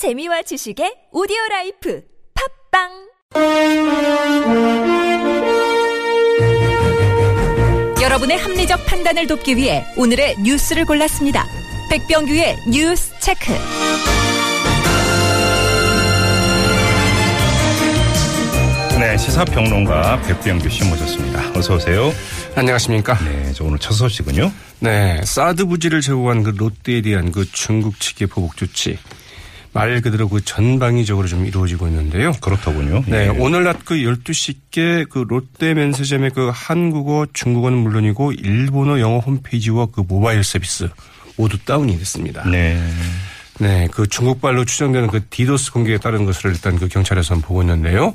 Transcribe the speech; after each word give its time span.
재미와 0.00 0.40
지식의 0.40 1.10
오디오 1.12 1.36
라이프 1.50 2.02
팟빵 2.72 2.88
여러분의 8.00 8.38
합리적 8.38 8.86
판단을 8.86 9.26
돕기 9.26 9.58
위해 9.58 9.84
오늘의 9.98 10.36
뉴스를 10.42 10.86
골랐습니다. 10.86 11.44
백병규의 11.90 12.56
뉴스 12.70 13.12
체크. 13.20 13.52
네, 18.98 19.18
시사평론가 19.18 20.22
백병규 20.22 20.70
씨 20.70 20.82
모셨습니다. 20.84 21.52
어서 21.54 21.74
오세요. 21.74 22.10
안녕하십니까. 22.54 23.18
네, 23.22 23.52
저 23.52 23.64
오늘 23.64 23.78
첫 23.78 23.92
소식은요. 23.92 24.50
네, 24.78 25.20
사드 25.26 25.66
부지를 25.66 26.00
제공한 26.00 26.42
그 26.42 26.54
롯데에 26.56 27.02
대한 27.02 27.30
그 27.30 27.44
중국 27.52 28.00
측의 28.00 28.28
보복 28.28 28.56
조치. 28.56 28.96
말 29.72 30.00
그대로 30.00 30.28
그 30.28 30.44
전방위적으로 30.44 31.28
좀 31.28 31.46
이루어지고 31.46 31.86
있는데요. 31.88 32.32
그렇더군요. 32.40 33.04
네, 33.06 33.26
예. 33.26 33.28
오늘 33.28 33.64
낮 33.64 33.84
그 33.84 33.94
12시께 33.94 35.08
그 35.08 35.24
롯데 35.26 35.74
면세점의 35.74 36.30
그 36.30 36.50
한국어, 36.52 37.26
중국어는 37.32 37.78
물론이고 37.78 38.32
일본어, 38.32 39.00
영어 39.00 39.18
홈페이지와 39.18 39.86
그 39.86 40.02
모바일 40.06 40.44
서비스 40.44 40.88
모두 41.36 41.58
다운이 41.58 41.98
됐습니다. 41.98 42.48
네. 42.48 42.80
네, 43.58 43.88
그 43.90 44.06
중국발로 44.06 44.64
추정되는 44.64 45.08
그 45.08 45.26
디도스 45.28 45.72
공격에 45.72 45.98
따른 45.98 46.24
것을 46.24 46.50
일단 46.50 46.78
그 46.78 46.88
경찰에서는 46.88 47.42
보고 47.42 47.62
있는데요. 47.62 48.14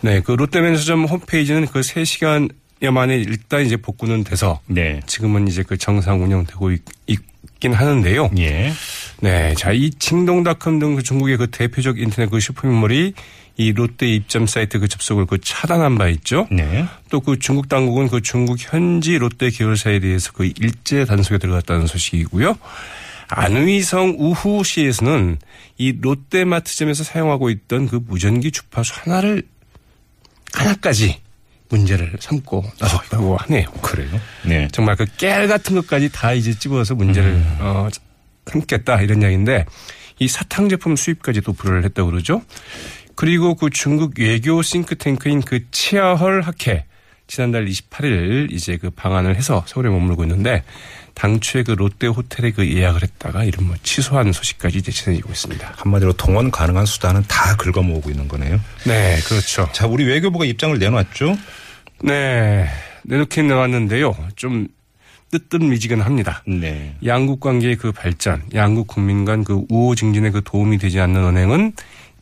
네, 0.00 0.20
그 0.20 0.32
롯데 0.32 0.60
면세점 0.60 1.04
홈페이지는 1.04 1.66
그 1.66 1.80
3시간 1.80 2.50
여 2.82 2.92
만에 2.92 3.16
일단 3.16 3.66
이제 3.66 3.76
복구는 3.76 4.22
돼서 4.22 4.60
네. 4.66 5.00
지금은 5.06 5.48
이제 5.48 5.64
그 5.64 5.76
정상 5.76 6.22
운영되고 6.22 6.70
있, 6.70 6.82
있긴 7.06 7.72
하는데요. 7.72 8.30
예. 8.38 8.72
네. 9.20 9.54
자, 9.54 9.72
이 9.72 9.90
칭동닷컴 9.90 10.78
등그 10.78 11.02
중국의 11.02 11.36
그 11.36 11.50
대표적 11.50 11.98
인터넷 11.98 12.30
그 12.30 12.40
쇼핑몰이 12.40 13.14
이 13.56 13.72
롯데 13.72 14.06
입점 14.06 14.46
사이트 14.46 14.78
그 14.78 14.86
접속을 14.86 15.26
그 15.26 15.38
차단한 15.40 15.98
바 15.98 16.08
있죠. 16.08 16.46
네. 16.50 16.86
또 17.10 17.20
그 17.20 17.38
중국 17.40 17.68
당국은 17.68 18.08
그 18.08 18.20
중국 18.22 18.56
현지 18.60 19.18
롯데 19.18 19.50
계열사에 19.50 19.98
대해서 19.98 20.30
그 20.32 20.46
일제 20.46 21.04
단속에 21.04 21.38
들어갔다는 21.38 21.88
소식이고요. 21.88 22.56
안의성 23.30 24.16
우후시에서는 24.18 25.38
이 25.76 25.92
롯데마트점에서 26.00 27.04
사용하고 27.04 27.50
있던 27.50 27.88
그 27.88 28.00
무전기 28.06 28.50
주파수 28.52 28.94
하나를 28.96 29.42
하나까지 30.54 31.20
문제를 31.68 32.12
삼고 32.20 32.64
나섰다고 32.80 33.36
하네요. 33.36 33.70
그래요? 33.82 34.08
네. 34.44 34.68
정말 34.72 34.96
그 34.96 35.04
깨알 35.18 35.48
같은 35.48 35.74
것까지 35.74 36.10
다 36.10 36.32
이제 36.32 36.54
집어서 36.58 36.94
문제를 36.94 37.30
음. 37.32 37.56
어, 37.60 37.88
삼겠다 38.50 39.00
이런 39.00 39.22
이야기인데 39.22 39.66
이 40.18 40.28
사탕 40.28 40.68
제품 40.68 40.96
수입까지 40.96 41.40
도 41.42 41.52
불허를 41.52 41.84
했다고 41.84 42.10
그러죠. 42.10 42.42
그리고 43.14 43.54
그 43.54 43.70
중국 43.70 44.18
외교 44.18 44.62
싱크탱크인 44.62 45.42
그 45.42 45.70
치아헐 45.70 46.42
학회 46.42 46.84
지난달 47.26 47.66
28일 47.66 48.50
이제 48.50 48.78
그 48.78 48.90
방한을 48.90 49.36
해서 49.36 49.62
서울에 49.66 49.90
머물고 49.90 50.24
있는데 50.24 50.64
당초에 51.14 51.62
그 51.64 51.72
롯데 51.72 52.06
호텔에 52.06 52.52
그 52.52 52.66
예약을 52.66 53.02
했다가 53.02 53.44
이런 53.44 53.66
뭐 53.66 53.76
취소한 53.82 54.32
소식까지 54.32 54.78
이제 54.78 54.92
전해지고 54.92 55.30
있습니다. 55.30 55.74
한마디로 55.76 56.12
동원 56.14 56.50
가능한 56.50 56.86
수단은 56.86 57.24
다 57.28 57.56
긁어 57.56 57.82
모으고 57.82 58.10
있는 58.10 58.28
거네요. 58.28 58.60
네, 58.86 59.18
그렇죠. 59.26 59.68
자, 59.72 59.86
우리 59.86 60.04
외교부가 60.04 60.44
입장을 60.44 60.78
내놨죠. 60.78 61.36
네, 62.04 62.68
내놓긴 63.02 63.48
내왔는데요. 63.48 64.14
좀 64.36 64.68
뜨뜻미지근합니다. 65.30 66.42
네. 66.46 66.94
양국 67.04 67.40
관계의 67.40 67.76
그 67.76 67.92
발전, 67.92 68.42
양국 68.54 68.86
국민 68.86 69.24
간 69.24 69.44
그 69.44 69.64
우호 69.68 69.94
증진에 69.94 70.30
그 70.30 70.42
도움이 70.44 70.78
되지 70.78 71.00
않는 71.00 71.24
언행은 71.24 71.72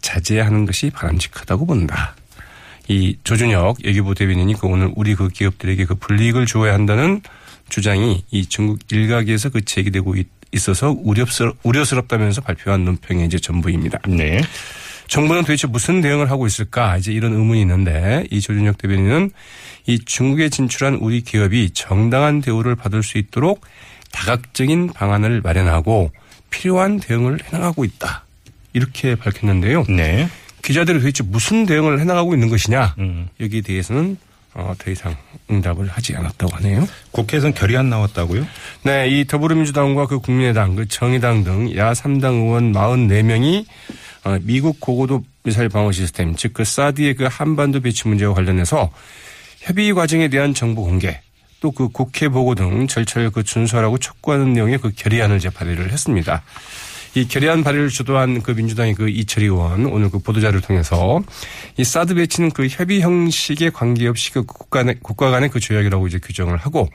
자제하는 0.01 0.67
것이 0.67 0.91
바람직하다고 0.91 1.67
본다. 1.67 2.15
이 2.89 3.17
조준혁 3.25 3.79
외교부 3.85 4.15
대변인이 4.15 4.55
그 4.55 4.67
오늘 4.69 4.93
우리 4.95 5.15
그 5.15 5.29
기업들에게 5.29 5.85
그 5.87 5.95
불이익을 5.97 6.47
주어야 6.47 6.75
한다는 6.75 7.21
주장이 7.69 8.23
이 8.31 8.47
중국 8.47 8.79
일각에서 8.93 9.49
그 9.49 9.65
제기되고 9.65 10.15
있, 10.17 10.29
있어서 10.53 10.95
우려스러, 10.97 11.55
우려스럽다면서 11.65 12.43
발표한 12.43 12.85
논평의 12.85 13.27
이제 13.27 13.39
전부입니다. 13.39 13.99
네. 14.07 14.41
정부는 15.09 15.43
도대체 15.43 15.67
무슨 15.67 16.01
대응을 16.01 16.31
하고 16.31 16.47
있을까 16.47 16.97
이제 16.97 17.13
이런 17.13 17.33
의문이 17.33 17.61
있는데 17.61 18.25
이 18.31 18.41
조준혁 18.41 18.79
대변인은 18.79 19.31
이 19.87 19.99
중국에 20.05 20.49
진출한 20.49 20.95
우리 20.97 21.21
기업이 21.23 21.71
정당한 21.71 22.41
대우를 22.41 22.75
받을 22.75 23.03
수 23.03 23.19
있도록 23.19 23.61
다각적인 24.13 24.93
방안을 24.95 25.41
마련하고 25.43 26.11
필요한 26.51 26.99
대응을 26.99 27.39
해나가고 27.45 27.85
있다. 27.85 28.25
이렇게 28.73 29.15
밝혔는데요. 29.15 29.85
네. 29.89 30.29
기자들이 30.63 30.99
도대체 30.99 31.23
무슨 31.23 31.67
대응을 31.67 32.01
해나가고 32.01 32.35
있는 32.35 32.49
것이냐 32.49 32.95
음. 32.99 33.29
여기에 33.41 33.61
대해서는 33.61 34.17
어, 34.55 34.75
더 34.79 34.91
이상 34.91 35.15
응답을 35.51 35.87
하지 35.89 36.17
않았다고 36.17 36.57
하네요. 36.57 36.89
국회에서는 37.13 37.55
결의안 37.55 37.91
나왔다고요? 37.91 38.47
네, 38.85 39.07
이 39.09 39.27
더불어민주당과 39.27 40.07
그 40.07 40.19
국민의당, 40.19 40.75
그 40.77 40.89
정의당 40.89 41.45
등 41.45 41.77
야 41.77 41.93
3당 41.93 42.43
의원 42.43 42.73
44명이 42.73 43.67
어, 43.67 44.16
미국 44.43 44.81
고고도 44.81 45.23
미사일 45.45 45.69
방어 45.69 45.93
시스템, 45.93 46.35
즉 46.35 46.53
그 46.53 46.65
사드의 46.65 47.15
그 47.15 47.29
한반도 47.31 47.81
배치 47.81 48.09
문제와 48.09 48.35
관련해서 48.35 48.91
협의 49.61 49.93
과정에 49.93 50.29
대한 50.29 50.55
정보 50.55 50.85
공개, 50.85 51.21
또 51.61 51.71
그 51.71 51.89
국회 51.89 52.29
보고 52.29 52.55
등 52.55 52.87
절차를 52.87 53.31
그 53.31 53.43
준수하라고 53.43 53.99
촉구하는 53.99 54.53
내용의 54.53 54.79
그 54.79 54.93
결의안을 54.95 55.41
발의를 55.53 55.91
했습니다. 55.91 56.43
이 57.15 57.27
결의안 57.27 57.65
발의를 57.65 57.89
주도한 57.89 58.43
그 58.43 58.51
민주당의 58.51 58.95
그 58.95 59.09
이철희 59.09 59.47
의원 59.47 59.87
오늘 59.87 60.11
그 60.11 60.19
보도자를 60.19 60.61
통해서 60.61 61.23
이 61.79 61.83
사드 61.83 62.15
배치는 62.15 62.51
그 62.51 62.67
협의 62.67 63.01
형식에 63.01 63.71
관계없이 63.71 64.33
그 64.33 64.45
국가 64.45 64.83
내, 64.83 64.95
국가 65.03 65.31
간의 65.31 65.49
그 65.49 65.59
조약이라고 65.59 66.07
이제 66.09 66.19
규정을 66.19 66.59
하고 66.59 66.91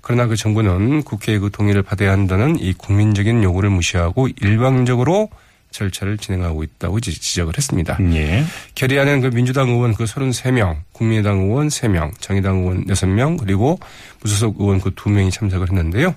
그러나 0.00 0.26
그 0.26 0.34
정부는 0.34 1.02
국회의 1.02 1.38
그 1.38 1.50
동의를 1.50 1.82
받아야 1.82 2.12
한다는 2.12 2.58
이 2.58 2.72
국민적인 2.72 3.42
요구를 3.42 3.68
무시하고 3.68 4.28
일방적으로 4.40 5.28
절차를 5.76 6.18
진행하고 6.18 6.62
있다고 6.62 7.00
지적을 7.00 7.54
했습니다. 7.56 7.98
예. 8.14 8.44
결의안은 8.74 9.20
그 9.20 9.30
민주당 9.30 9.68
의원 9.68 9.94
그 9.94 10.04
33명, 10.04 10.78
국민의당 10.92 11.40
의원 11.40 11.68
3명, 11.68 12.12
정의당 12.20 12.58
의원 12.58 12.86
6명, 12.86 13.38
그리고 13.38 13.78
무소속 14.22 14.60
의원 14.60 14.80
그 14.80 14.90
2명이 14.90 15.30
참석을 15.30 15.68
했는데요. 15.68 16.14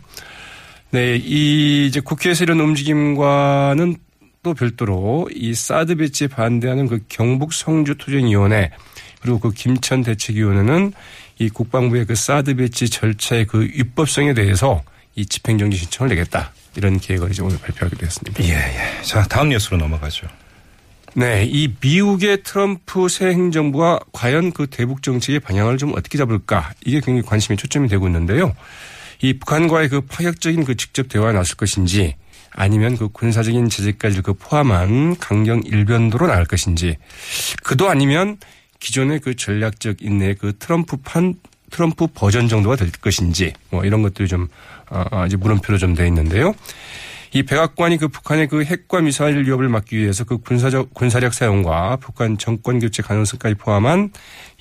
네, 0.92 1.18
이 1.18 1.86
이제 1.86 2.00
국회에서 2.00 2.46
이런 2.46 2.60
움직임과는 2.62 3.98
또 4.42 4.54
별도로 4.54 5.30
이 5.34 5.54
사드 5.54 5.96
배치에 5.96 6.28
반대하는 6.28 6.88
그 6.88 7.00
경북 7.10 7.54
성주 7.54 7.96
투쟁위원회 7.98 8.72
그리고 9.22 9.40
그 9.40 9.52
김천 9.52 10.04
대책위원회는 10.04 10.94
이 11.40 11.50
국방부의 11.50 12.06
그 12.06 12.16
사드 12.16 12.56
배치 12.56 12.90
절차의 12.90 13.46
그 13.46 13.66
입법성에 13.66 14.34
대해서 14.34 14.82
이 15.16 15.26
집행정지 15.26 15.78
신청을 15.78 16.10
내겠다. 16.10 16.52
이런 16.76 17.00
계획을 17.00 17.32
이제 17.32 17.42
오늘 17.42 17.58
발표하기로 17.60 18.06
했습니다. 18.06 18.44
예, 18.44 18.50
예. 18.50 19.04
자, 19.04 19.24
다음 19.24 19.50
뉴스로 19.50 19.78
넘어가죠. 19.78 20.28
네, 21.16 21.44
이 21.46 21.74
미국의 21.82 22.44
트럼프 22.44 23.10
새 23.10 23.28
행정부가 23.28 24.00
과연 24.14 24.52
그 24.52 24.68
대북 24.68 25.02
정책의 25.02 25.40
방향을 25.40 25.78
좀 25.78 25.94
어떻게 25.94 26.18
잡을까 26.18 26.74
이게 26.86 27.00
굉장히 27.00 27.24
관심이 27.24 27.58
초점이 27.58 27.88
되고 27.88 28.08
있는데요. 28.08 28.56
이 29.22 29.34
북한과의 29.40 29.90
그 29.90 30.02
파격적인 30.02 30.64
그 30.66 30.76
직접 30.76 31.10
대화에 31.10 31.34
나설 31.34 31.58
것인지 31.58 32.16
아니면 32.52 32.98
그 32.98 33.10
군사적인 33.10 33.70
제재까지 33.70 34.22
그 34.22 34.34
포함한 34.34 35.18
강경 35.18 35.64
일변도로 35.66 36.28
나갈 36.28 36.46
것인지 36.46 36.98
그도 37.64 37.90
아니면 37.90 38.38
기존의 38.80 39.20
그 39.20 39.36
전략적 39.36 40.02
인내의 40.02 40.36
그 40.36 40.58
트럼프판 40.58 41.36
트럼프 41.70 42.08
버전 42.08 42.48
정도가 42.48 42.76
될 42.76 42.92
것인지 42.92 43.54
뭐 43.70 43.86
이런 43.86 44.02
것들이 44.02 44.28
좀 44.28 44.48
어, 44.90 45.26
이제 45.26 45.38
물음표로 45.38 45.78
좀 45.78 45.96
돼 45.96 46.08
있는데요. 46.08 46.54
이 47.32 47.44
백악관이 47.44 47.98
그 47.98 48.08
북한의 48.08 48.48
그 48.48 48.64
핵과 48.64 49.02
미사일 49.02 49.46
위협을 49.46 49.70
막기 49.70 49.98
위해서 49.98 50.24
그 50.24 50.40
군사적 50.40 50.94
군사력 50.94 51.34
사용과 51.34 51.98
북한 51.98 52.38
정권 52.38 52.80
교체 52.80 53.04
가능성까지 53.04 53.56
포함한 53.56 54.12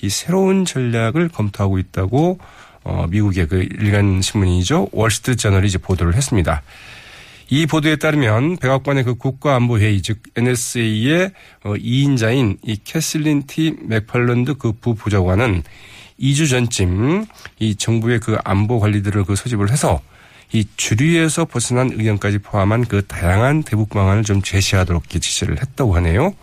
이 0.03 0.11
새로운 0.11 0.67
전략을 0.67 1.31
검토하고 1.31 1.79
있다고 1.79 2.39
어 2.85 3.07
미국의 3.09 3.49
그 3.49 3.63
일간 3.63 4.21
신문이죠 4.21 4.89
월스트리트 4.93 5.41
저널이 5.41 5.69
이제 5.69 5.79
보도를 5.79 6.15
했습니다. 6.15 6.63
이 7.51 7.65
보도에 7.65 7.97
따르면 7.97 8.59
백악관의 8.59 9.05
그 9.05 9.15
국가안보회의 9.15 10.03
즉 10.03 10.19
NSA의 10.37 11.31
어 11.65 11.73
2인자인 11.73 12.59
이 12.63 12.77
캐슬린 12.85 13.45
티 13.47 13.75
맥팔런드 13.81 14.55
그 14.55 14.73
부보좌관은 14.73 15.63
2주 16.21 16.49
전쯤 16.49 17.27
이 17.59 17.77
정부의 17.77 18.21
그 18.21 18.37
안보 18.45 18.81
관리들을 18.81 19.25
그 19.25 19.37
소집을 19.37 19.71
해서 19.71 20.01
이 20.53 20.67
주류에서 20.77 21.45
벗어난 21.45 21.91
의견까지 21.93 22.39
포함한 22.39 22.87
그 22.87 23.07
다양한 23.07 23.63
대북 23.63 23.91
방안을 23.91 24.25
좀 24.25 24.43
제시하도록 24.43 25.09
지시를 25.09 25.61
했다고 25.61 25.95
하네요. 25.97 26.35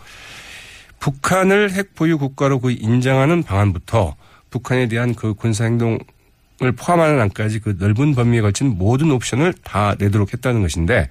북한을 1.00 1.72
핵 1.72 1.94
보유 1.94 2.18
국가로 2.18 2.60
그 2.60 2.70
인정하는 2.70 3.42
방안부터 3.42 4.16
북한에 4.50 4.88
대한 4.88 5.14
그 5.14 5.34
군사 5.34 5.64
행동 5.64 5.98
포함하는 6.76 7.20
안까지 7.20 7.58
그 7.58 7.76
넓은 7.78 8.14
범위에 8.14 8.40
걸친 8.40 8.78
모든 8.78 9.10
옵션을 9.10 9.52
다 9.62 9.94
내도록 9.98 10.32
했다는 10.32 10.62
것인데 10.62 11.08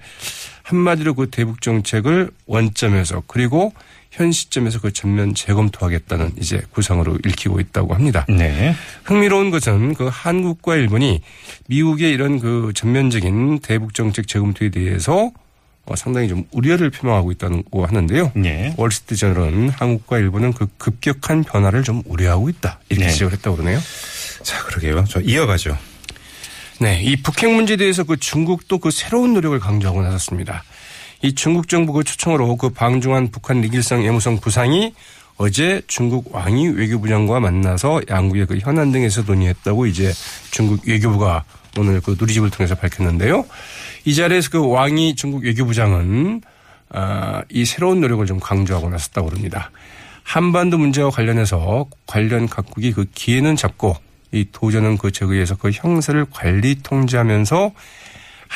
한마디로 0.64 1.14
그 1.14 1.30
대북 1.30 1.62
정책을 1.62 2.30
원점에서 2.46 3.22
그리고 3.28 3.72
현 4.16 4.32
시점에서 4.32 4.80
그 4.80 4.92
전면 4.92 5.34
재검토하겠다는 5.34 6.32
이제 6.40 6.62
구상으로 6.70 7.18
읽히고 7.24 7.60
있다고 7.60 7.94
합니다. 7.94 8.24
네. 8.30 8.74
흥미로운 9.04 9.50
것은 9.50 9.94
그 9.94 10.08
한국과 10.10 10.76
일본이 10.76 11.20
미국의 11.68 12.12
이런 12.12 12.38
그 12.38 12.72
전면적인 12.74 13.58
대북 13.60 13.92
정책 13.92 14.26
재검토에 14.26 14.70
대해서 14.70 15.30
어, 15.84 15.94
상당히 15.94 16.28
좀 16.28 16.44
우려를 16.50 16.90
표명하고 16.90 17.30
있다고 17.32 17.84
하는데요. 17.86 18.32
네. 18.34 18.74
월스트리트저널은 18.78 19.68
한국과 19.68 20.18
일본은 20.18 20.54
그 20.54 20.66
급격한 20.78 21.44
변화를 21.44 21.82
좀 21.82 22.02
우려하고 22.06 22.48
있다 22.48 22.80
이렇게 22.88 23.06
네. 23.06 23.12
지적을 23.12 23.34
했다고 23.34 23.56
그러네요. 23.56 23.78
자, 24.42 24.64
그러게요. 24.64 25.04
저 25.08 25.20
이어가죠. 25.20 25.76
네, 26.80 27.02
이 27.02 27.16
북핵 27.16 27.50
문제에 27.50 27.76
대해서 27.76 28.04
그 28.04 28.16
중국도 28.16 28.78
그 28.78 28.90
새로운 28.90 29.34
노력을 29.34 29.58
강조하고 29.60 30.02
나섰습니다. 30.02 30.64
이 31.22 31.34
중국 31.34 31.68
정부 31.68 31.92
그 31.92 32.04
초청으로 32.04 32.56
그 32.56 32.70
방중한 32.70 33.30
북한 33.30 33.60
리길성 33.60 34.04
예무성 34.04 34.38
부상이 34.38 34.94
어제 35.38 35.82
중국 35.86 36.34
왕이 36.34 36.68
외교부 36.68 37.08
장과 37.08 37.40
만나서 37.40 38.02
양국의 38.08 38.46
그 38.46 38.58
현안 38.58 38.92
등에서 38.92 39.22
논의했다고 39.22 39.86
이제 39.86 40.12
중국 40.50 40.86
외교부가 40.86 41.44
오늘 41.78 42.00
그 42.00 42.16
누리집을 42.18 42.50
통해서 42.50 42.74
밝혔는데요. 42.74 43.44
이 44.04 44.14
자리에서 44.14 44.50
그 44.50 44.66
왕이 44.66 45.14
중국 45.14 45.44
외교부장은 45.44 46.40
아, 46.90 47.42
이 47.50 47.64
새로운 47.64 48.00
노력을 48.00 48.24
좀 48.26 48.38
강조하고 48.38 48.88
나섰다고 48.88 49.30
합니다. 49.30 49.70
한반도 50.22 50.78
문제와 50.78 51.10
관련해서 51.10 51.86
관련 52.06 52.48
각국이 52.48 52.92
그 52.92 53.04
기회는 53.14 53.56
잡고 53.56 53.96
이 54.32 54.46
도전은 54.50 54.98
그 54.98 55.12
제거해서 55.12 55.56
그 55.56 55.70
형세를 55.72 56.26
관리 56.30 56.82
통제하면서 56.82 57.72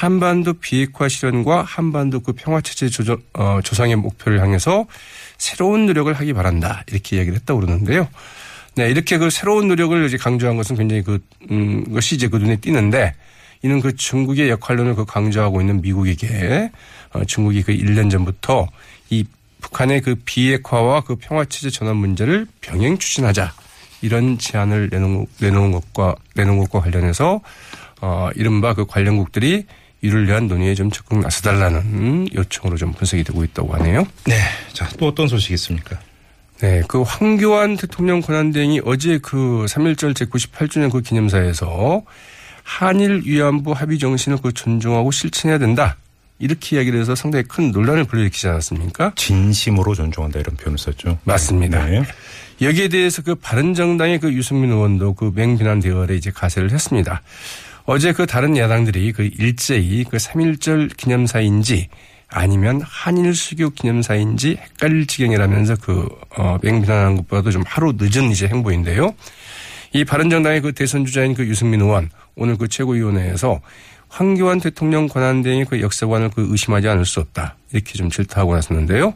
한반도 0.00 0.55
비핵화 0.55 1.08
실현과 1.08 1.62
한반도 1.62 2.20
그 2.20 2.32
평화체제 2.32 2.88
조정, 2.88 3.19
어, 3.35 3.61
조상의 3.62 3.97
목표를 3.97 4.41
향해서 4.41 4.87
새로운 5.37 5.85
노력을 5.85 6.11
하기 6.11 6.32
바란다. 6.32 6.85
이렇게 6.87 7.17
이야기를 7.17 7.41
했다고 7.41 7.61
그러는데요. 7.61 8.08
네, 8.76 8.88
이렇게 8.88 9.19
그 9.19 9.29
새로운 9.29 9.69
노력을 9.69 10.02
이제 10.06 10.17
강조한 10.17 10.56
것은 10.56 10.76
굉장히 10.76 11.02
그, 11.02 11.23
음, 11.50 11.85
것이 11.93 12.14
이제 12.14 12.29
그 12.29 12.38
눈에 12.38 12.56
띄는데 12.56 13.12
이는 13.61 13.81
그 13.81 13.94
중국의 13.94 14.49
역할론을 14.49 14.94
그 14.94 15.05
강조하고 15.05 15.61
있는 15.61 15.82
미국에게 15.82 16.70
어, 17.12 17.23
중국이 17.26 17.62
그 17.62 17.75
1년 17.75 18.11
전부터 18.11 18.69
이 19.11 19.26
북한의 19.61 20.00
그 20.00 20.14
비핵화와 20.25 21.02
그 21.02 21.17
평화체제 21.17 21.69
전환 21.69 21.97
문제를 21.97 22.47
병행 22.62 22.97
추진하자 22.97 23.52
이런 24.00 24.38
제안을 24.38 24.88
내놓은, 24.91 25.26
내놓은 25.41 25.73
것과 25.73 26.14
내놓은 26.37 26.58
것과 26.58 26.81
관련해서 26.81 27.43
어, 28.00 28.31
이른바 28.35 28.73
그 28.73 28.87
관련국들이 28.87 29.67
이를 30.02 30.26
위한 30.26 30.47
논의에 30.47 30.75
좀 30.75 30.91
적극 30.91 31.20
나서달라는 31.20 32.29
요청으로 32.35 32.76
좀 32.76 32.93
분석이 32.93 33.25
되고 33.25 33.44
있다고 33.44 33.75
하네요. 33.75 34.06
네. 34.26 34.37
자, 34.73 34.88
또 34.99 35.08
어떤 35.08 35.29
소식이 35.29 35.55
있습니까? 35.55 35.99
네, 36.61 36.82
그 36.88 37.02
황교안 37.02 37.76
대통령 37.76 38.20
권한대행이 38.20 38.82
어제 38.85 39.19
그 39.19 39.64
3.1절 39.69 40.14
제98주년 40.14 40.91
그 40.91 41.00
기념사에서 41.00 42.02
한일 42.62 43.23
위안부 43.25 43.73
합의 43.73 43.99
정신을 43.99 44.38
그 44.43 44.52
존중하고 44.52 45.11
실천해야 45.11 45.58
된다. 45.58 45.97
이렇게 46.38 46.76
이야기를 46.76 47.00
해서 47.00 47.14
상당히 47.14 47.44
큰 47.44 47.70
논란을 47.70 48.05
불러일으키지 48.05 48.49
않았습니까? 48.49 49.12
진심으로 49.17 49.94
존중한다 49.94 50.41
이런 50.41 50.56
표현을 50.56 50.79
썼죠. 50.79 51.19
맞습니다. 51.25 51.85
네. 51.87 52.02
여기에 52.62 52.88
대해서 52.88 53.23
그 53.23 53.35
바른정당의 53.35 54.20
그 54.20 54.32
유승민 54.32 54.70
의원도 54.70 55.14
그 55.14 55.32
맹비난 55.35 55.81
대열에 55.81 56.14
이제 56.17 56.31
가세를 56.31 56.73
했습니다. 56.73 57.23
어제 57.85 58.12
그 58.12 58.27
다른 58.27 58.56
야당들이 58.56 59.12
그 59.12 59.23
일제히 59.38 60.05
그 60.05 60.17
3.1절 60.17 60.97
기념사인지 60.97 61.88
아니면 62.29 62.81
한일 62.85 63.35
수교 63.35 63.71
기념사인지 63.71 64.56
헷갈릴 64.61 65.06
지경이라면서 65.06 65.77
그, 65.82 66.09
어, 66.37 66.59
맹비난하는 66.62 67.17
것보다도 67.17 67.50
좀 67.50 67.65
하루 67.67 67.93
늦은 67.97 68.31
이제 68.31 68.47
행보인데요. 68.47 69.15
이 69.93 70.05
바른정당의 70.05 70.61
그 70.61 70.73
대선 70.73 71.05
주자인 71.05 71.35
그 71.35 71.44
유승민 71.47 71.81
의원 71.81 72.11
오늘 72.37 72.56
그 72.56 72.69
최고위원회에서 72.69 73.61
황교안 74.09 74.61
대통령 74.61 75.09
권한대행의 75.09 75.65
그 75.67 75.81
역사관을 75.81 76.31
그 76.31 76.47
의심하지 76.50 76.88
않을 76.88 77.05
수 77.05 77.21
없다. 77.21 77.56
이렇게 77.73 77.93
좀 77.94 78.11
질타하고 78.11 78.55
나섰는데요. 78.55 79.15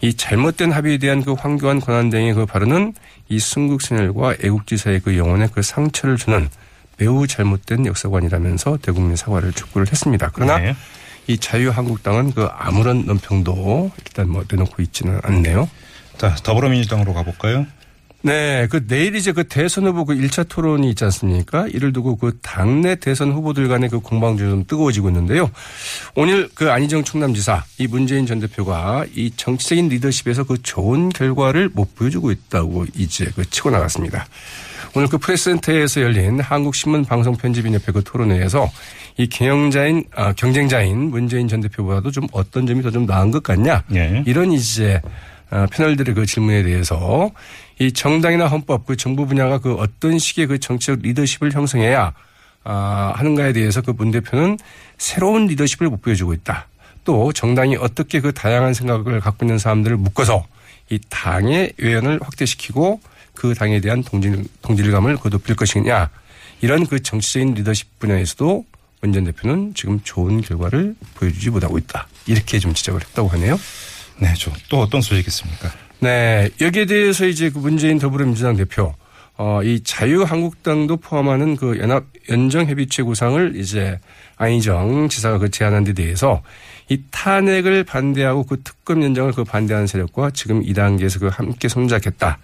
이 0.00 0.14
잘못된 0.14 0.72
합의에 0.72 0.98
대한 0.98 1.22
그 1.22 1.32
황교안 1.32 1.80
권한대행의 1.80 2.34
그 2.34 2.46
발언은 2.46 2.94
이 3.28 3.38
순국선열과 3.38 4.36
애국지사의 4.42 5.00
그 5.00 5.16
영혼에 5.16 5.48
그 5.52 5.62
상처를 5.62 6.16
주는 6.16 6.48
매우 7.00 7.26
잘못된 7.26 7.86
역사관이라면서 7.86 8.78
대국민 8.82 9.16
사과를 9.16 9.52
촉구를 9.52 9.90
했습니다. 9.90 10.30
그러나 10.34 10.58
네. 10.58 10.76
이 11.26 11.38
자유한국당은 11.38 12.32
그 12.32 12.46
아무런 12.52 13.06
논평도 13.06 13.90
일단 14.04 14.28
뭐 14.28 14.44
내놓고 14.50 14.82
있지는 14.82 15.18
않네요. 15.22 15.68
자, 16.18 16.34
더불어민주당으로 16.34 17.14
가볼까요? 17.14 17.66
네, 18.22 18.66
그 18.70 18.86
내일 18.86 19.14
이제 19.16 19.32
그 19.32 19.44
대선 19.44 19.86
후보 19.86 20.04
그 20.04 20.14
1차 20.14 20.46
토론이 20.46 20.90
있지 20.90 21.04
않습니까? 21.04 21.66
이를 21.68 21.94
두고 21.94 22.16
그 22.16 22.38
당내 22.42 22.96
대선 22.96 23.32
후보들 23.32 23.68
간의 23.68 23.88
그 23.88 24.00
공방전이 24.00 24.50
좀 24.50 24.64
뜨거워지고 24.66 25.08
있는데요. 25.08 25.50
오늘 26.14 26.50
그 26.52 26.70
안희정 26.70 27.02
충남지사 27.02 27.64
이 27.78 27.86
문재인 27.86 28.26
전 28.26 28.40
대표가 28.40 29.06
이 29.14 29.32
정치적인 29.34 29.88
리더십에서 29.88 30.44
그 30.44 30.62
좋은 30.62 31.08
결과를 31.08 31.70
못 31.72 31.94
보여주고 31.94 32.30
있다고 32.30 32.84
이제 32.94 33.30
그 33.34 33.48
치고 33.48 33.70
나갔습니다. 33.70 34.26
오늘 34.94 35.08
그 35.08 35.18
프레스센터에서 35.18 36.00
열린 36.02 36.40
한국신문 36.40 37.04
방송편집인협회 37.04 37.92
그 37.92 38.02
토론회에서 38.02 38.68
이 39.18 39.28
경영자인 39.28 40.04
아, 40.14 40.32
경쟁자인 40.32 41.10
문재인 41.10 41.46
전 41.48 41.60
대표보다도 41.60 42.10
좀 42.10 42.26
어떤 42.32 42.66
점이 42.66 42.82
더 42.82 42.90
좀 42.90 43.06
나은 43.06 43.30
것 43.30 43.42
같냐 43.42 43.84
네. 43.88 44.24
이런 44.26 44.50
이제 44.52 45.00
어, 45.50 45.66
패널들의 45.70 46.14
그 46.14 46.26
질문에 46.26 46.64
대해서 46.64 47.30
이 47.78 47.92
정당이나 47.92 48.46
헌법 48.48 48.84
그 48.86 48.96
정부 48.96 49.26
분야가 49.26 49.58
그 49.58 49.74
어떤 49.74 50.18
식의 50.18 50.46
그 50.46 50.58
정치적 50.58 51.00
리더십을 51.02 51.52
형성해야 51.52 52.12
아, 52.64 53.12
하는가에 53.16 53.52
대해서 53.52 53.80
그 53.82 53.92
문 53.92 54.10
대표는 54.10 54.58
새로운 54.98 55.46
리더십을 55.46 55.88
못 55.88 56.02
보여주고 56.02 56.34
있다. 56.34 56.66
또 57.04 57.32
정당이 57.32 57.76
어떻게 57.76 58.20
그 58.20 58.32
다양한 58.32 58.74
생각을 58.74 59.20
갖고 59.20 59.44
있는 59.46 59.58
사람들을 59.58 59.96
묶어서 59.96 60.44
이 60.90 60.98
당의 61.08 61.72
외연을 61.78 62.18
확대시키고 62.22 63.00
그 63.40 63.54
당에 63.54 63.80
대한 63.80 64.02
동질, 64.02 64.44
동질감을 64.60 65.16
그 65.16 65.30
높일 65.30 65.56
것이냐 65.56 66.10
이런 66.60 66.86
그 66.86 67.00
정치적인 67.00 67.54
리더십 67.54 67.98
분야에서도 67.98 68.66
문전 69.00 69.24
대표는 69.24 69.72
지금 69.74 69.98
좋은 70.04 70.42
결과를 70.42 70.94
보여주지 71.14 71.48
못하고 71.48 71.78
있다. 71.78 72.06
이렇게 72.26 72.58
좀 72.58 72.74
지적을 72.74 73.00
했다고 73.00 73.28
하네요. 73.28 73.58
네, 74.18 74.34
저또 74.34 74.82
어떤 74.82 75.00
소식이 75.00 75.28
있습니까? 75.28 75.72
네. 76.00 76.50
여기에 76.60 76.84
대해서 76.84 77.24
이제 77.24 77.48
그 77.48 77.56
문재인 77.56 77.98
더불어민주당 77.98 78.56
대표, 78.56 78.94
어, 79.38 79.62
이 79.62 79.80
자유한국당도 79.82 80.98
포함하는 80.98 81.56
그 81.56 81.78
연합 81.78 82.04
연정협의체 82.28 83.04
구상을 83.04 83.56
이제 83.56 83.98
안희정 84.36 85.08
지사가 85.08 85.38
그 85.38 85.50
제안한 85.50 85.84
데 85.84 85.94
대해서 85.94 86.42
이 86.90 87.00
탄핵을 87.10 87.84
반대하고 87.84 88.44
그 88.44 88.60
특검 88.62 89.02
연정을 89.02 89.32
그 89.32 89.44
반대하는 89.44 89.86
세력과 89.86 90.32
지금 90.32 90.62
이 90.62 90.74
단계에서 90.74 91.20
그 91.20 91.28
함께 91.28 91.68
손잡겠다. 91.68 92.36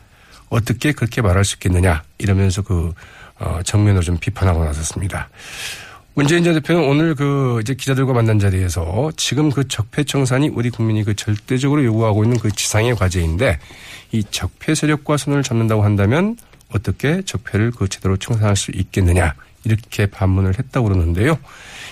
어떻게 0.49 0.93
그렇게 0.93 1.23
말할 1.23 1.45
수 1.45 1.57
있겠느냐. 1.57 2.03
이러면서 2.19 2.63
그, 2.63 2.93
어, 3.39 3.61
정면으로 3.65 4.03
좀 4.03 4.19
비판하고 4.19 4.65
나섰습니다. 4.65 5.29
문재인 6.15 6.45
전 6.45 6.55
대표는 6.55 6.89
오늘 6.89 7.15
그 7.15 7.59
이제 7.61 7.75
기자들과 7.75 8.15
만난 8.15 8.39
자리에서 8.39 9.13
지금 9.19 9.51
그 9.51 9.69
적폐 9.69 10.03
청산이 10.03 10.49
우리 10.49 10.71
국민이 10.71 11.05
그 11.05 11.15
절대적으로 11.15 11.85
요구하고 11.85 12.25
있는 12.25 12.39
그 12.39 12.51
지상의 12.51 12.97
과제인데 12.97 13.59
이 14.13 14.25
적폐 14.31 14.75
세력과 14.75 15.19
손을 15.19 15.43
잡는다고 15.43 15.85
한다면 15.85 16.39
어떻게 16.71 17.21
적폐를 17.21 17.71
그 17.71 17.89
제대로 17.89 18.17
청산할 18.17 18.57
수 18.57 18.71
있겠느냐 18.71 19.35
이렇게 19.65 20.07
반문을 20.07 20.59
했다고 20.59 20.89
그러는데요. 20.89 21.39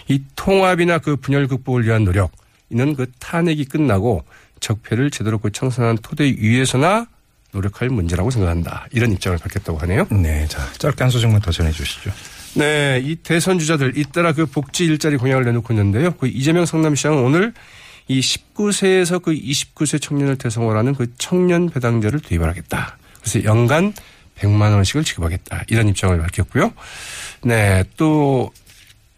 이 0.08 0.22
통합이나 0.36 1.00
그 1.00 1.16
분열 1.16 1.46
극복을 1.46 1.84
위한 1.84 2.04
노력 2.04 2.32
이는 2.70 2.94
그 2.94 3.10
탄핵이 3.18 3.66
끝나고 3.66 4.24
적폐를 4.60 5.10
제대로 5.10 5.36
그 5.36 5.52
청산한 5.52 5.98
토대 5.98 6.24
위에서나 6.24 7.08
노력할 7.54 7.88
문제라고 7.88 8.30
생각한다. 8.30 8.86
이런 8.92 9.12
입장을 9.12 9.38
밝혔다고 9.38 9.78
하네요. 9.78 10.06
네, 10.10 10.46
자, 10.48 10.70
짧게 10.78 11.04
한 11.04 11.10
소식만 11.10 11.40
더 11.40 11.50
전해 11.50 11.70
주시죠. 11.70 12.10
네, 12.54 13.00
이 13.02 13.16
대선 13.16 13.58
주자들 13.58 13.96
잇따라 13.96 14.32
그 14.32 14.46
복지 14.46 14.84
일자리 14.84 15.16
공약을 15.16 15.44
내놓고 15.44 15.72
있는데요. 15.72 16.12
그 16.16 16.26
이재명 16.26 16.66
성남시장은 16.66 17.22
오늘 17.22 17.54
이 18.08 18.20
19세에서 18.20 19.22
그 19.22 19.32
29세 19.32 20.00
청년을 20.00 20.36
대상으로 20.36 20.92
그 20.94 21.12
청년 21.16 21.70
배당제를 21.70 22.20
도입을 22.20 22.48
하겠다. 22.48 22.98
그래서 23.20 23.42
연간 23.44 23.94
100만 24.36 24.74
원씩을 24.74 25.04
지급하겠다. 25.04 25.64
이런 25.68 25.88
입장을 25.88 26.16
밝혔고요. 26.18 26.72
네, 27.44 27.84
또 27.96 28.52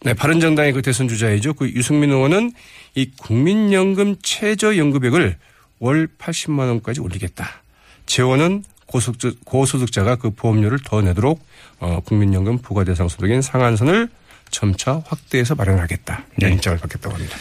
네, 0.02 0.14
바른정당의 0.14 0.73
그 0.73 0.83
대선 0.83 1.09
주자이죠. 1.09 1.55
그 1.55 1.69
유승민 1.71 2.11
의원은 2.11 2.52
이 2.95 3.11
국민연금 3.16 4.16
최저 4.23 4.76
연금액을 4.76 5.37
월 5.78 6.09
80만 6.19 6.61
원까지 6.61 7.00
올리겠다. 7.00 7.62
재원은 8.06 8.64
고소득, 8.86 9.44
고소득자가 9.44 10.16
그 10.16 10.30
보험료를 10.30 10.78
더 10.84 11.02
내도록 11.02 11.44
어, 11.80 12.00
국민연금 12.04 12.58
부과 12.58 12.84
대상 12.84 13.08
소득인 13.08 13.42
상한선을 13.42 14.08
점차 14.50 15.02
확대해서 15.06 15.54
마련하겠다. 15.54 16.25
이런 16.38 16.50
네. 16.50 16.56
입장을 16.56 16.78
갖겠다고 16.78 17.14
합니다. 17.14 17.36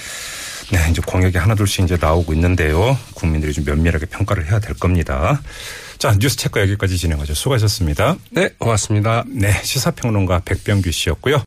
네, 0.71 0.79
이제 0.89 1.01
공약이 1.05 1.37
하나둘씩 1.37 1.85
이제 1.85 1.97
나오고 1.99 2.33
있는데요. 2.33 2.97
국민들이 3.13 3.53
좀 3.53 3.65
면밀하게 3.65 4.07
평가를 4.07 4.47
해야 4.49 4.59
될 4.59 4.73
겁니다. 4.73 5.39
자, 5.99 6.15
뉴스 6.19 6.35
체크 6.37 6.59
여기까지 6.59 6.97
진행하죠. 6.97 7.35
수고하셨습니다. 7.35 8.15
네, 8.31 8.49
고맙습니다. 8.57 9.23
네, 9.27 9.51
시사평론가 9.63 10.41
백병규 10.43 10.91
씨였고요. 10.91 11.43